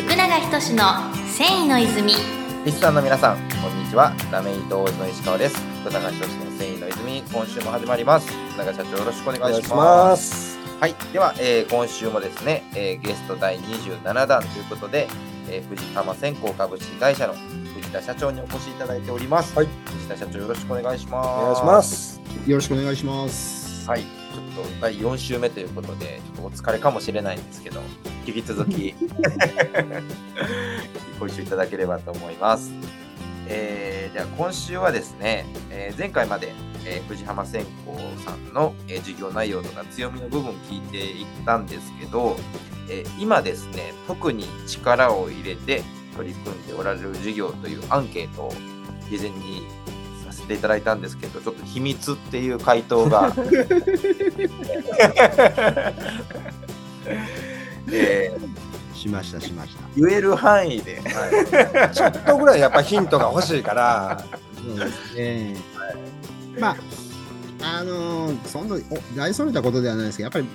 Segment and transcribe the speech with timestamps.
[0.00, 2.14] 福永仁の繊維の泉
[2.64, 4.12] リスナーの皆さん、こんにちは。
[4.30, 5.56] ラメイトの石川です。
[5.82, 8.28] 福永仁の繊維の泉、今週も始まります。
[8.52, 9.74] 福永社長、よろしくお願いします。
[9.74, 10.58] ます。
[10.80, 10.94] はい。
[11.12, 15.08] では、えー今週もですね、えーゲスト第27弾ということで、
[15.48, 17.34] えー藤浜線香株式会社の
[17.74, 19.56] 藤田社長にお越しいただいております。
[19.56, 21.26] はい藤田社長、よろしくお願いします。
[21.28, 21.82] お願いしま。
[21.82, 22.20] す。
[22.46, 23.88] よろしくお願いします。
[23.88, 24.02] はい。
[24.02, 27.80] ちょっと第4週目ということで、ちょっとお疲れかもしれないんですけど、
[28.26, 28.94] 引き続き
[31.18, 32.70] ご一緒いただければと思います。
[33.52, 36.52] えー、では今週はですね、えー前回まで、
[36.86, 37.70] えー藤浜線香
[38.30, 42.36] さんの、えー授業内容とか強みの部分聞いていったんですけど、
[42.88, 45.82] えー今ですね、特に力を入れて
[46.16, 48.52] 取り組んでおられる授業というアンケートを
[49.10, 49.66] 事前に
[50.24, 53.32] させていただいたんですけど、ちょっと秘密っていう回答が、
[57.88, 59.82] えーしました、しました。
[59.96, 61.00] 言える範囲で、
[61.94, 64.22] ちょっとぐらいやっぱヒントが欲しいから、
[64.54, 65.56] そうですね。
[66.58, 66.76] ま
[67.62, 70.46] あ、あのーそんなお大それたことではないですけど、やっぱり、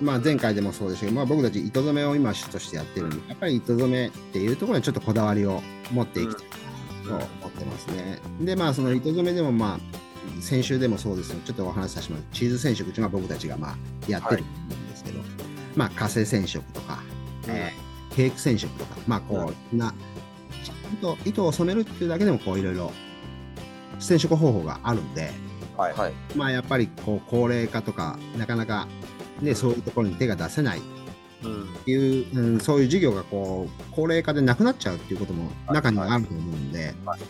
[0.00, 6.46] まあ、前回でもそうでしたけど、まあ、僕たち糸染めを今主としてやってるんで、やっぱり糸染めっていうところにちょっとこだわりを持っていきたい
[7.04, 8.18] なと思ってますね。
[8.40, 12.34] で、まあ、その糸染めでも、まあ、先週でもそうですよ、ちょっとお話しさせてもらう。
[12.34, 13.76] チーズ染色っていうのは僕たちがまあ
[14.08, 15.20] やってるんですけど、
[15.76, 17.02] まあ、火星染色とか、
[17.48, 19.94] えーケーク染色とか、まあこう、な、
[20.64, 22.92] ちゃんと糸を染めるっていうだけでもこういろいろ
[24.00, 25.30] 染色方法があるんで、
[25.76, 25.92] はい。
[25.94, 28.88] はい、まあやっぱりこう高齢化とか、なかなか
[29.40, 30.82] ね、そういうところに手が出せないっ
[31.84, 37.20] ていう、うん、そういう事業がこう高齢化でなくなっちゃうっていうことも中にはあると思うんで、やっはい。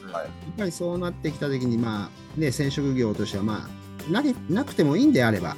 [0.57, 3.69] ぱりそうなってきた時に、まあね、染色業としては、ま
[4.09, 5.57] あなけなくてもいいんであれば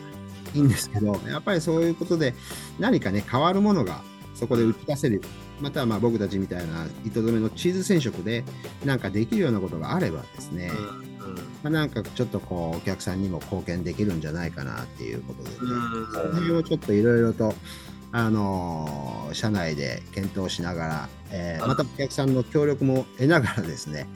[0.54, 2.34] いいんですけど、やっぱりそういうことで
[2.78, 4.02] 何かね、変わるものが
[4.34, 5.22] そこで打ち出せる、
[5.60, 8.44] またはまあ僕たちみたいな糸染めのチーズ染色で
[8.84, 10.70] なんかできるようなことがあればですね、
[11.62, 17.54] まあ、なんかちょっとこうお客さんにも貢献できるんじゃないかなっていうことでね、その辺をちょっといろいろと、
[18.12, 24.06] あのー社内で検討しながら、えーまたお客さんの協力も得ながらですね、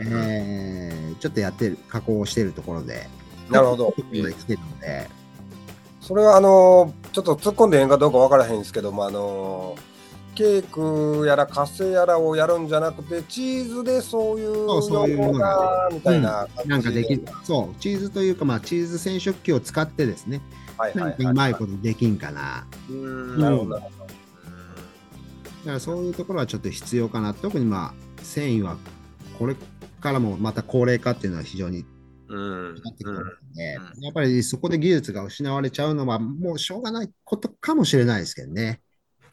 [0.00, 3.08] えーちょっとやってる、加工をしているところで、
[3.50, 3.92] なるほど。
[3.92, 4.02] 来
[4.44, 5.08] てるので、
[6.04, 9.74] それはあのちょっと突っ込んでええんかどうかわからへんですけども、あの
[10.34, 20.42] ケークやらカセやらをやるんじゃなくて、チーズでそういうそうそういうものがみたいな感じなんかできる、そう、チーズというか、まあ、チーズ染色機を使ってですね、
[20.76, 22.66] はいうまいことできんかな。
[22.90, 23.70] うんなるほど。
[23.70, 27.32] なるほどだからそういうところはちょっと必要かな。
[27.32, 28.76] 特にまあ、繊維は
[29.38, 29.56] これ
[30.02, 31.86] からもまた高齢化っていうのは非常に
[32.34, 33.24] うんなってくるの
[33.54, 38.80] で、うんやっぱりそこで技術が失われちゃうのはもうしょうがないことかもしれないですけどね。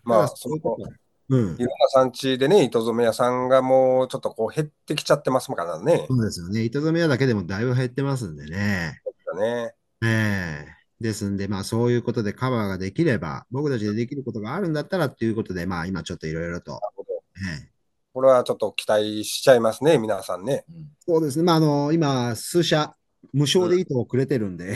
[0.03, 0.91] まあ、そういうこと。
[1.29, 1.57] うんい。
[1.59, 6.06] ろんな産地でね、糸染め屋さんがもうちょっとこう減ってきちゃってますからね。
[6.07, 6.63] そうですよね。
[6.63, 9.01] 糸染め屋だけでもだいぶ減ってますんでね。
[9.38, 9.73] ね
[10.03, 17.09] ええですんで、まあそういうことでカバーができれば、僕たちでできることがあるんだったらっていうことで、まあ今ちょっといろいろと、なるほど
[17.50, 17.72] ええ
[18.13, 20.66] これはちょっと期待しちゃいますね、皆さんね。
[21.07, 21.44] そうですね。
[21.44, 22.94] まああの、今、数社
[23.33, 24.75] 無償で糸をくれてるんで、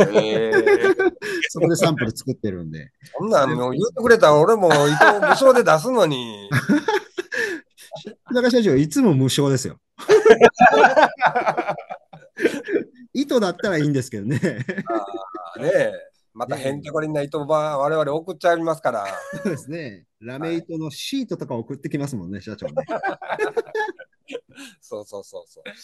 [0.00, 1.12] えー
[1.48, 4.94] そこでサンプル作ってるんで、そんなん言ってくれたら俺も糸を無
[5.26, 6.48] 償で出すのに。
[8.26, 9.78] 福永社長、いつも無償ですよ。
[13.12, 14.38] 糸だったらいいんですけどね。
[14.38, 14.64] ね
[15.62, 15.92] え、
[16.34, 19.06] またへんてこりんな糸ば我々送っちゃいますから。
[19.42, 20.04] そうですね。
[20.20, 22.72] ラメ糸のシートとか送ってきますもんね、社長ね。
[22.86, 23.18] だ
[24.80, 25.68] そうそうそうそう。
[25.68, 25.76] はい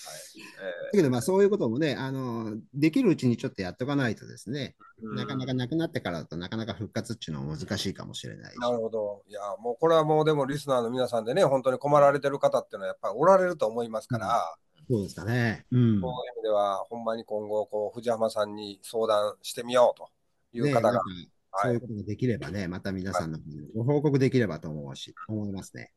[0.92, 8.58] けど、まあそういうこともね、あの、できるうちにちょっとやっとかないとですね、なかなかなくなってからだとなかなか復活っていうのは難しいかもしれないし。
[8.58, 9.22] なるほど。
[9.28, 14.56] いや、もうこれはもうでもリスナーの皆さんでね、本当に困られてる方っていうのはやっぱりおられると思いますから、
[14.88, 15.66] そうですかね。
[15.70, 16.00] うん。
[16.00, 20.08] そういう意味では、ほんまに今後、こう藤浜さんに相談してみようと
[20.52, 21.30] いうね、方が、なんかはい
[21.62, 23.38] そういうことができればね、また皆さんの
[23.74, 25.92] ご報告できればと思うし、思いますね。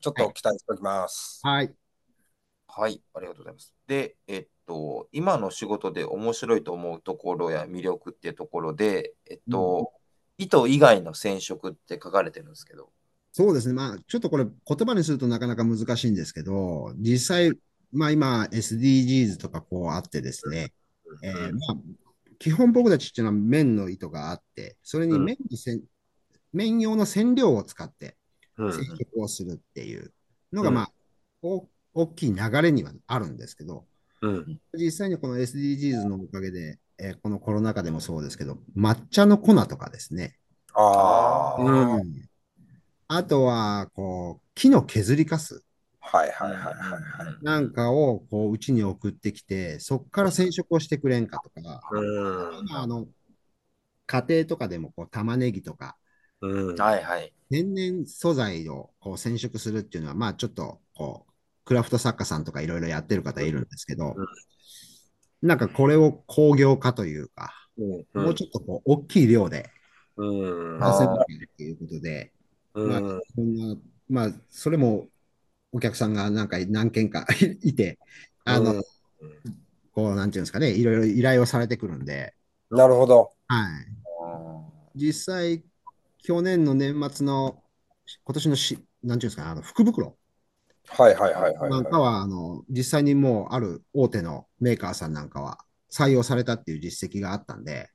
[0.00, 1.40] ちょっと期待しておきます。
[1.42, 1.74] はい。
[2.68, 3.74] はい、ありがとうございます。
[3.86, 9.92] で、えっと、今の仕事で面白いと思うところや魅力っていうところで、えっと、
[10.38, 12.90] 糸以外の染色って書かれてるんですけど、
[13.32, 13.74] そうですね。
[13.74, 17.52] まあ、ちょっとこれ言葉にするとなかなか難しいんですけど、実際、
[17.92, 20.72] まあ今 SDGs とかこうあってですね、
[21.22, 21.76] えーまあ、
[22.42, 25.24] 基本僕たちっていうのは綿の糸があって、それにうん。
[25.24, 25.82] 綿のせん
[26.52, 28.16] 綿用の染料を使って
[28.58, 28.72] うん。
[28.72, 30.12] 染色をするっていう
[30.52, 30.74] のが、うん。
[30.74, 30.92] まあ、
[31.42, 33.86] お大きい流れにはあるんですけど、
[34.22, 34.60] うん。
[34.74, 40.36] 実際にこの SDGs のおかげで、えーこのコロナ禍でもそうですけど、抹茶の粉とかですね、
[40.74, 42.28] ああ、うん。
[43.06, 45.62] あとは、こう、木の削りカス
[46.12, 47.42] はいはいはいはいはい。
[47.42, 52.66] なんかを、こう、うちに送ってきて、そこから染色をしてくれんかとか、うん。
[52.66, 53.08] 今あの、
[54.06, 55.96] 家庭とかでも、こう、玉ねぎとか、
[56.40, 56.76] うん。
[56.76, 57.32] はいはい。
[57.50, 61.32] 天然素材をこう染色するっていうのは、まあちょっとこう、
[61.64, 64.16] クラフト作家さんとかいろいろやってる方いるんですけど、
[65.42, 69.70] なんかこれを工業化というか、うんもうちょっとこう大きい量で
[70.16, 70.78] うん。
[70.78, 71.10] 出せる
[71.52, 72.32] っていうことで、
[72.74, 73.22] まあうん。
[73.36, 73.76] こんな、
[74.08, 75.08] まあそれも
[75.72, 77.26] お客さんがなんか何件か
[77.62, 77.98] いて、
[78.44, 78.82] あの、うん
[79.94, 82.34] こうなんていうんですかね、いろいろ依頼をされてくるんで、
[82.70, 83.30] なるほど。
[83.48, 83.86] はい。
[84.94, 85.62] 実際、
[86.22, 87.62] 去年の年末の、
[88.24, 90.16] 今年のし、なんていうんですかね、あの福袋
[90.88, 91.70] はいはいはいはい。
[91.70, 95.58] なんかは、あの、実際にもうある大手のメーカーさんなんかは
[95.90, 97.90] 採用されたっていう実績があったんで、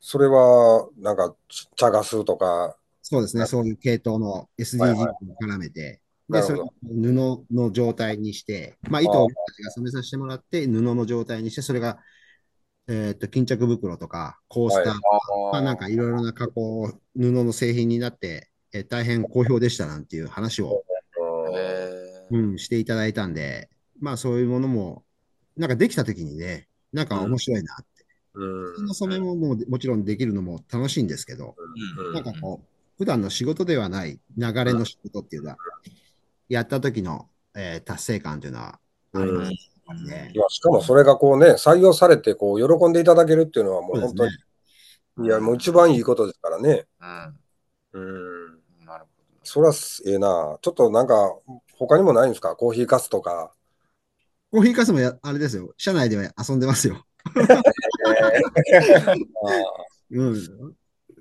[0.00, 1.34] それは、なんか、
[1.76, 11.98] 茶ガスとか、そうですね、はいそういう系統のいも絡めて、で、それを布の状態にして、まあ、糸を僕たちが染めさせてもらって、布の状態にして、それが、
[12.86, 15.00] えっと、巾着袋とか、コースターはい。
[15.52, 20.84] まあ、なんかいろいろな加工、布の製品になって、え大変好評でしたなんていう話を、
[22.30, 25.04] うんしていただいたんで、まあそういうものも、
[25.56, 28.06] なんかできたときにね、なんか面白いなって。
[28.34, 28.64] うん。
[28.72, 31.56] 普通の染め物ももちろんできるのも楽しいんですけど、
[31.98, 32.12] うん。
[32.12, 32.66] なんかこう、
[32.98, 35.56] 普段の仕事ではない流れの仕事っていうのは、
[36.48, 38.78] やった時の、えー達成感というのは
[39.14, 39.50] あります、
[40.04, 40.38] ねい。
[40.38, 44.32] やしかもそれがこうね、採用されてこう喜んでいただけるっていうのはもう本当に、
[45.26, 46.86] いや、もう一番いいことですからね。
[47.00, 47.38] うん。
[47.92, 48.86] うん。
[48.86, 49.10] なるほ
[49.42, 49.74] それは
[50.06, 50.58] ええな。
[50.60, 51.34] ちょっとなんか、
[51.74, 52.54] 他にもないんですか？
[52.56, 53.52] コーヒーカスとか。
[54.50, 57.04] コーヒーカスもやあれですよ、社内では遊んでますよ。
[60.10, 60.34] うん。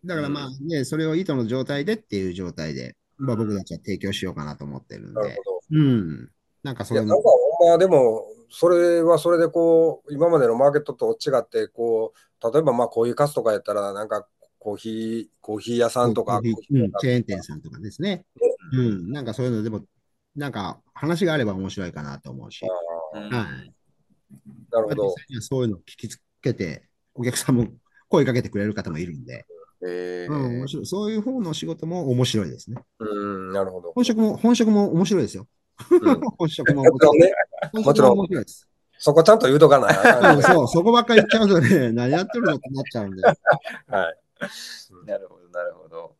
[0.05, 6.29] だからまあね、それを糸の状態でっていう状態で、まあ僕たちは提供しようかなと思ってるんで、なるほうん。
[6.63, 7.29] なんかそういうのなんか、
[7.59, 14.27] ほんまでも、それはそれでこう、今までのマーケットと違って、こう、例えばまあコーヒーカスとかやったら、なんか
[14.59, 18.25] コーヒー、コーヒー屋さんとか、コーヒーうんチェーン店さんとかですね。
[18.73, 19.11] うん。
[19.11, 19.81] なんかそういうのでも、
[20.35, 23.73] なんか話があれば面白いかなと思うし、はい。
[24.71, 26.83] なるほどそういうのを聞きつけて、
[27.13, 27.67] お客さんも
[28.09, 29.45] 声かけてくれる方もいるんで、
[29.85, 30.85] えうん、面白い。
[30.85, 32.77] そういう方の仕事も面白いですね。
[32.99, 33.91] うん、なるほど。
[33.93, 35.47] 本職も、本職も面白いですよ。
[35.91, 37.33] うん 本職ももちろんね、
[37.71, 38.67] 本もちろん面白いです。
[38.99, 40.37] そこちゃんと言うとかなあかんね。
[40.37, 43.21] うんそう、そこばっかり言っちゃうとね、 何やってるのってなっちゃうんで。
[43.21, 43.35] はい。
[45.05, 46.15] なるほど、なるほど。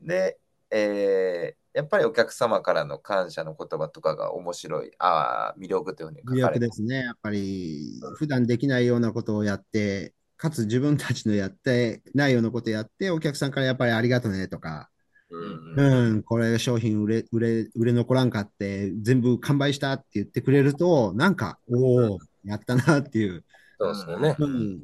[0.00, 0.38] で、
[0.70, 6.96] えーやっぱりお客様からの感謝の言葉とかが面白い、ああ、魅力というふうに書魅かれて力ですね。
[7.04, 14.88] やっぱり、普段できないようなことをやって、かつ自分たちのやってないようなことをやって、お客さんからやっぱりありがとうねとか、
[15.28, 23.44] うんうん、これ商品売れ、売れ、売れ残らんかって、全部完売したって言ってくれると、なんか、おお、やったなっていう。
[23.78, 24.34] そうですよね。
[24.38, 24.80] うん、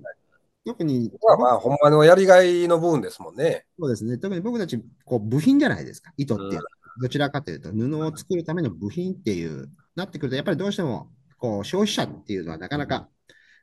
[0.67, 3.64] 特に、まあまあ、ほんまのやりがいの部分ですもんね。
[3.81, 4.19] そうですね。
[4.19, 6.12] 特に僕たち、こう、部品じゃないですか。
[6.19, 6.64] 糸っていうのは。
[7.00, 13.08] どちらかというと、布を作るための部品っていう、なってくると、やっぱりどうしても、こう、消費者っていうのはなかなか、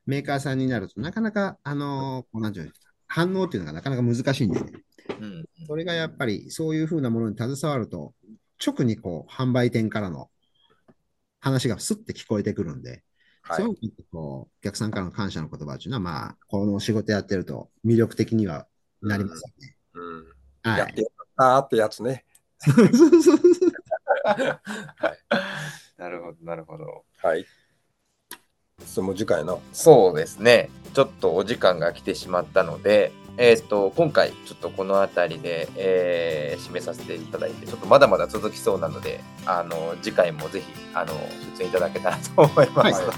[0.05, 2.71] メーカーさんになるとなかなか、あのこうなんていうの
[3.07, 4.71] 反応っていうのがなかなか難しいんでね。
[5.19, 8.13] うんそれがやっぱり、そういうふうなものに携わると、
[8.65, 10.30] 直にこう、販売店からの
[11.39, 13.04] 話がスッて聞こえてくるんで、
[13.42, 18.68] はいそういうこう、お客さんからの感謝の言葉っていうのは、まあ、この仕事やってると魅力的には
[19.01, 19.75] なりますよね。
[19.94, 20.25] うん。
[20.63, 20.80] はい。
[20.80, 22.25] やってよかってやつね。
[25.97, 27.06] なるほど、なるほど。
[27.18, 27.45] はい。
[28.85, 29.61] それも次回の。
[29.71, 30.69] そうですね。
[30.94, 41.13] ちょっとお時間が来てしまったので、えっ、と、今回、ちょっとこの辺りで、えー締めさせていただいて、ちょっとまだまだ続きそうなので、あの、次回もぜひ、あの、
[41.57, 43.02] 出演いただけたらと思います。
[43.02, 43.13] は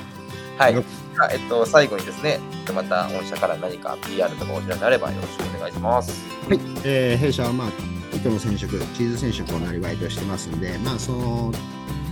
[0.57, 0.83] はいい。
[1.17, 2.39] あえっと、最後にですね、
[2.73, 6.25] また御社から何か PR とかお知らせあればよろしくお願いします。
[6.47, 7.67] はい、えー弊社は、まあ、
[8.13, 11.51] 糸の染色、チーズ染色をなりわいとしてますんで、まあ、その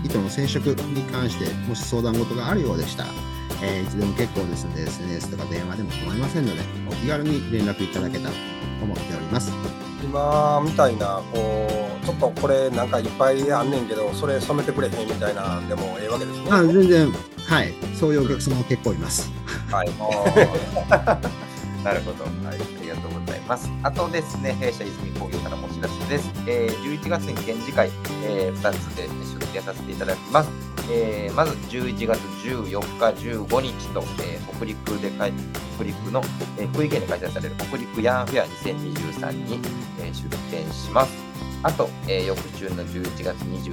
[0.03, 3.09] 糸の染色に関して、もし相談事があるようでしたら、
[3.63, 8.37] えーいつでも結構ですので、SNS とか電話でも構いませんので、お気軽に連絡いただけたらと
[8.83, 9.51] 思っております。
[10.03, 11.69] 今みたいな、こ
[12.01, 16.47] う、ちょっとこれなんかいっぱいあんねんけど、それ染めてくれへんみたいなんでもええわけですね。
[16.51, 17.11] あ全然、
[17.47, 19.31] はい、そういうお客様も結構います。
[19.71, 19.89] はい。
[21.83, 22.55] なるほど、はい。
[22.55, 23.69] ありがとうございます。
[23.81, 26.29] あとですね、弊社泉工業からもお知らせです。
[26.47, 27.89] えー11月に展示会、
[28.25, 29.07] え2つで
[29.39, 30.72] 出展させていただきます。
[30.91, 35.33] えーまず11月14日、15日と、えー北陸で開
[35.75, 36.21] 北陸の、
[36.57, 39.59] えー福井県で開催される北陸ヤンフェア2023に、
[39.99, 41.13] えー出展します。
[41.63, 43.71] あと、えー翌週の11月21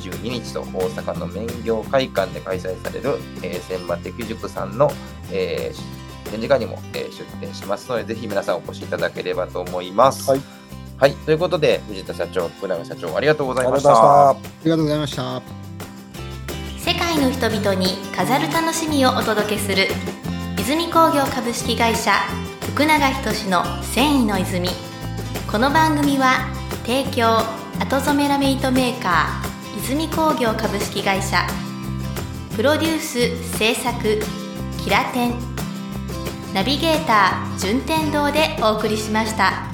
[0.00, 4.90] 日、22日と大阪の免業会館で開催される、えー、千葉適塾さんの、
[5.32, 10.30] えー展示会にも、えー出展しますので、ぜひ皆さんお越しいただければと思います。
[10.30, 10.40] はい。
[10.96, 13.78] はい、ということで、藤田社長、福永社長、ありがとうございま。
[13.78, 14.30] した。
[14.30, 15.63] ありがとうございました。
[16.84, 19.86] 世界の人々に飾る楽しみをお届けする
[20.58, 22.12] 泉工業株式会社
[22.60, 24.68] 福永仁の繊維の泉。
[25.50, 26.46] この番組は
[26.84, 27.38] 提供
[27.82, 31.46] 後染めラメイトメーカー泉工業株式会社。
[32.54, 34.20] プロデュース制作
[34.84, 35.34] キラテン。
[36.52, 39.73] ナビゲーター順天堂でお送りしました。